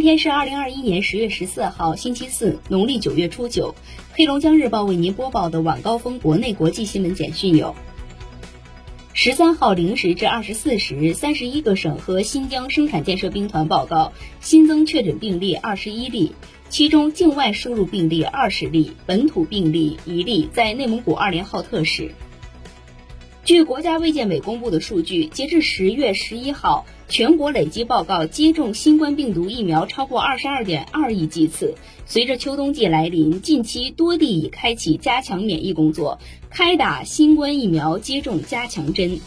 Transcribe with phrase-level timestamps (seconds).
[0.00, 3.74] 今天是二零二一年十月十四号，星期四，农历九月初九。
[4.14, 7.76] 黑龙江日报为您播报的晚高峰国内国际新闻简讯有：
[9.12, 16.32] 十三号零时至二十四时，三十一个省和新疆生产建设兵团报告新增确诊病例二十一例，
[16.70, 22.14] 其中境外输入病例二十例，本土病例一例，在内蒙古二连浩特市。
[23.50, 31.74] 据国家卫健委公布的数据，截至十月十一号，全国累计报告接种新冠病毒疫苗超过二十二点二亿剂次。
[32.06, 39.18] 随着秋冬季来临，近期多地已开启加强免疫工作，开打新冠疫苗接种加强针。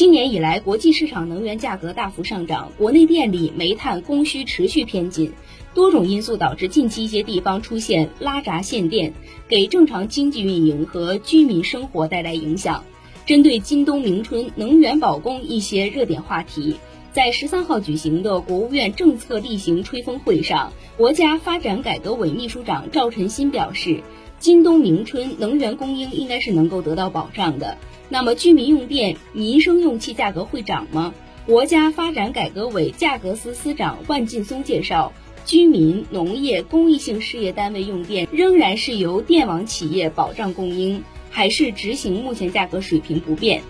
[0.00, 5.32] 今年以来，国际市场能源价格大幅上涨，国内电力、煤炭供需持续偏紧。
[5.74, 9.12] 多种因素导致近期一些地方出现拉闸限电，
[9.46, 12.82] 给正常经济运营和居民生活带来影响。
[13.26, 16.76] 针对今冬明春能源保供一些热点话题，
[17.12, 24.00] 在十三号举行的国务院政策例行吹风会上，国家发展改革委秘书长赵晨新表示，
[24.40, 27.78] 今冬明春能源供应应该是能够得到保障的。
[28.08, 31.14] 那么，居民用电、民生用气价格会涨吗？
[31.46, 35.12] 国家发展改革委价格司司长万劲松介绍。
[35.46, 43.62] 居民、农业、公益性事业单位用电仍然是由电网企业保障供应，还是执行目前价格水平不变？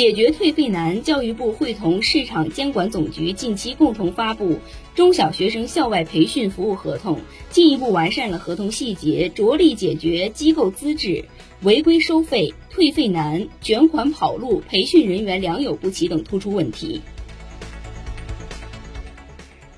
[0.00, 4.58] 解决退费难，教育部会同市场监管总局近期共同发布
[4.94, 7.20] 中小学生校外培训服务合同，
[7.50, 11.26] 进一步完善了合同细节，着力解决机构资质、
[11.60, 17.02] 违规收费、退费难、卷款跑路、培训人员良莠不齐等突出问题。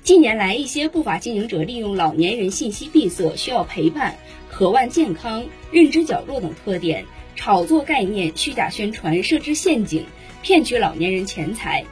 [0.03, 4.15] 近年来，一些不法经营者利用老年人信息闭塞、需要陪伴、
[4.49, 7.03] 渴望健康、认知较弱等特点，
[7.35, 10.05] 炒作概念、虚假宣传、设置陷阱，
[10.41, 11.85] 骗取老年人钱财。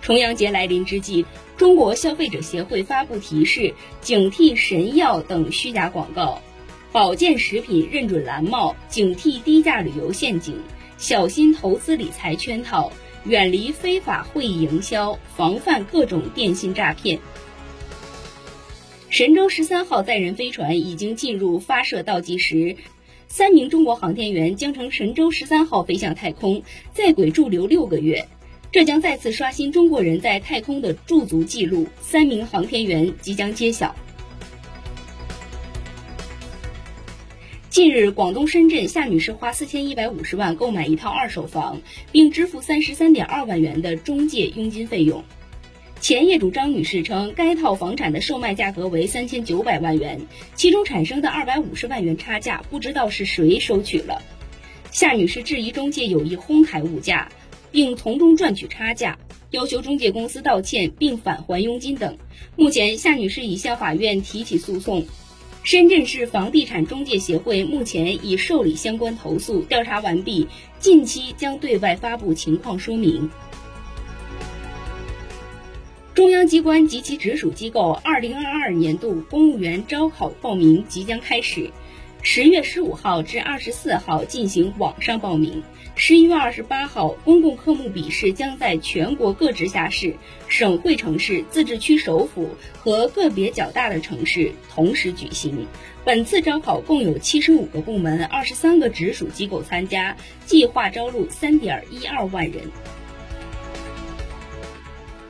[0.00, 1.24] 重阳节来临之际，
[1.56, 6.40] 中国消费者协会发布提示，警惕神药等虚假广告；
[6.92, 10.60] 保健食品认准蓝帽，警惕低价旅游陷阱，
[10.98, 12.92] 小心投资理财圈套，
[13.24, 17.18] 远离非法会议营销，防范各种电信诈骗。
[19.08, 22.76] 神舟十三号载人飞船已经进入发射倒计时，
[23.36, 26.62] 三名中国航天员将乘神舟十三号飞向太空，
[26.92, 28.24] 在轨驻留六个月，
[28.70, 31.84] 这将再次刷新中国人在太空的驻足记录。
[32.00, 33.92] 三名航天员即将揭晓。
[37.68, 45.24] 近日，广东深圳夏女士花四千一百五十万购买一套二手房，并支付三十三点二万元的中介佣金费用。
[46.04, 50.20] 前业主张女士称，该套房产的售卖价格为三千九百万元，
[50.54, 54.20] 其中产生的二百五十万元差价不知道是谁收取了。
[54.90, 57.32] 夏女士质疑中介有意哄抬物价，
[57.72, 59.18] 并从中赚取差价，
[59.50, 62.18] 要求中介公司道歉并返还佣金等。
[62.54, 65.06] 目前，夏女士已向法院提起诉讼。
[65.62, 70.48] 深圳市房地产中介协会目前已受理相关投诉，调查完毕，
[70.78, 73.30] 近期将对外发布情况说明。
[76.14, 81.72] 中央机关及其直属机构二零二二年度公务员招考报名即将开始，
[82.22, 85.64] 十月十五号至二十四号进行网上报名，
[85.96, 90.14] 十一月二十八号公共科目笔试将在全国各直辖市、
[90.46, 92.48] 省会城市、自治区首府
[92.78, 95.66] 和个别较大的城市同时举行。
[96.04, 100.16] 本次招考共有七十五个部门、二十三个直属机构参加，
[100.46, 102.62] 计划招录三点一二万人。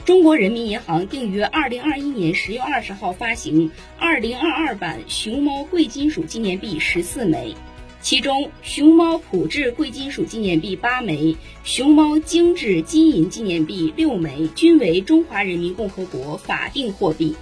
[0.04, 7.54] 中国人民银行定于二零二一年十月二十号发行二零二二版熊猫贵金属纪念币十四枚，
[8.02, 17.34] 其中熊猫普制贵金属纪念币八枚，熊猫精致金银纪念币六枚，均为中华人民共和国法定货币。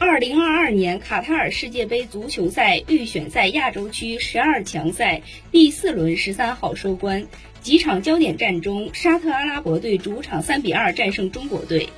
[0.00, 7.26] 二零二二年卡塔尔世界杯足球赛预选赛亚洲区十二强赛第四轮十三号收官。
[7.60, 11.88] 几场焦点战中，沙特阿拉伯队主场三比二战胜中国队，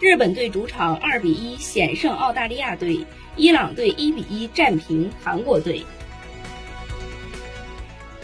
[0.00, 3.06] 日本队主场二比一险胜澳大利亚队，
[3.36, 5.82] 伊朗队一比一战平韩国队。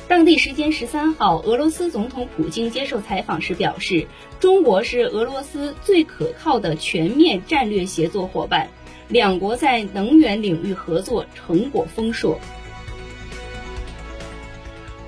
[0.08, 4.08] 当地时间十三号，俄罗斯总统普京接受采访时表示，
[4.40, 8.68] 中国是俄罗斯最可靠的全面战略协作伙伴，
[9.08, 12.40] 两国在能源领域合作成果丰硕。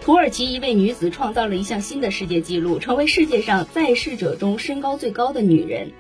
[0.02, 5.92] 土耳其一位女子创造了一项新的世界纪录，成为世界上在世者中身高最高的女人。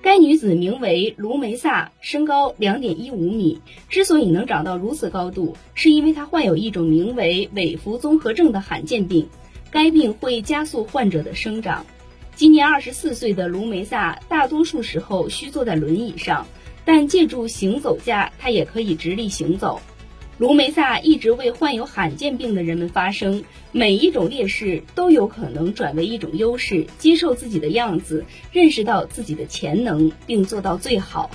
[0.00, 3.60] 该女子名为卢梅萨，身高两点一五米。
[3.90, 9.28] 之所以能长到如此高度，是因为她患有一种名为韦弗综合症的罕见病，
[9.70, 11.84] 该病会加速患者的生长。
[12.34, 16.46] 今年二十四岁的卢梅萨，大多数时候需坐在轮椅上，
[16.86, 19.82] 但借助行走架，她也可以直立行走。
[20.40, 31.30] 卢梅萨一直为患有罕见病的人们发声，每一种劣势都有可能转为一种优势，接受自己的样子，认识到自己的潜能，并做到最好。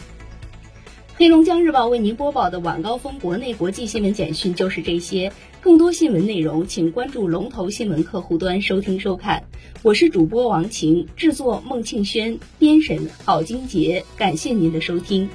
[1.18, 5.32] 黑龙江日报为您播报的晚高峰国内国际新闻简讯就是这些，
[5.62, 9.44] 更多新闻内容请关注龙头新闻客户端收听收看。
[9.84, 15.30] 我是主播王晴，制作孟庆轩，编审郝金杰，感谢您的收听。